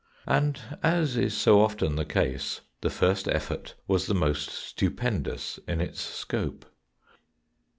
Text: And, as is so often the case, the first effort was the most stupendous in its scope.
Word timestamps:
And, 0.25 0.59
as 0.81 1.15
is 1.15 1.37
so 1.37 1.61
often 1.61 1.95
the 1.95 2.05
case, 2.05 2.61
the 2.81 2.89
first 2.89 3.27
effort 3.27 3.75
was 3.87 4.07
the 4.07 4.15
most 4.15 4.49
stupendous 4.49 5.59
in 5.67 5.79
its 5.79 6.01
scope. 6.01 6.65